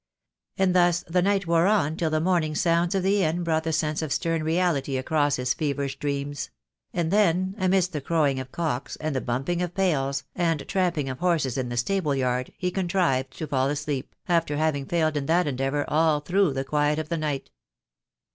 And 0.57 0.73
thus 0.75 1.03
the 1.03 1.21
night 1.21 1.45
wore 1.45 1.67
on 1.67 1.95
till 1.95 2.09
the 2.09 2.19
morning 2.19 2.55
sounds 2.55 2.95
of 2.95 3.03
the 3.03 3.21
inn 3.21 3.43
brought 3.43 3.63
the 3.63 3.71
sense 3.71 4.01
of 4.01 4.11
stern 4.11 4.43
reality 4.43 4.97
across 4.97 5.35
his 5.35 5.53
feverish 5.53 5.99
dreams; 5.99 6.49
and 6.91 7.11
then, 7.11 7.53
amidst 7.59 7.93
the 7.93 8.01
crowing 8.01 8.39
of 8.39 8.51
cocks, 8.51 8.95
and 8.95 9.15
the 9.15 9.21
bumping 9.21 9.61
of 9.61 9.75
pails, 9.75 10.23
and 10.33 10.67
tramping 10.67 11.07
of 11.07 11.19
horses 11.19 11.55
in 11.55 11.69
the 11.69 11.77
stable 11.77 12.15
yard, 12.15 12.51
he 12.57 12.71
contrived 12.71 13.37
to 13.37 13.45
fall 13.45 13.69
asleep, 13.69 14.15
after 14.27 14.57
having 14.57 14.87
failed 14.87 15.15
in 15.15 15.27
that 15.27 15.45
endeavour 15.45 15.85
all 15.87 16.19
through 16.19 16.53
the 16.53 16.63
quiet 16.65 16.97
of 16.97 17.09
the 17.09 17.17
night. 17.17 17.51